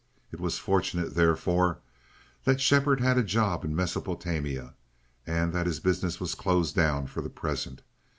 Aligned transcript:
It 0.31 0.39
was 0.39 0.57
fortunate, 0.57 1.13
therefore, 1.13 1.77
that 2.43 2.59
Shepherd 2.59 3.01
had 3.01 3.19
a 3.19 3.23
job 3.23 3.63
in 3.63 3.75
Mesopotamia, 3.75 4.73
and 5.27 5.53
that 5.53 5.67
his 5.67 5.79
business 5.79 6.19
was 6.19 6.33
closed 6.33 6.75
down 6.75 7.05
for 7.05 7.21
the 7.21 7.29
present. 7.29 7.83